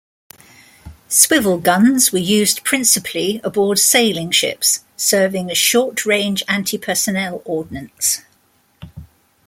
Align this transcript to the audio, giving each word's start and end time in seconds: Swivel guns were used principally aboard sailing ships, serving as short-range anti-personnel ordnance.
Swivel 1.09 1.59
guns 1.59 2.11
were 2.11 2.17
used 2.17 2.63
principally 2.63 3.39
aboard 3.43 3.77
sailing 3.77 4.31
ships, 4.31 4.79
serving 4.97 5.51
as 5.51 5.59
short-range 5.59 6.41
anti-personnel 6.47 7.43
ordnance. 7.45 8.21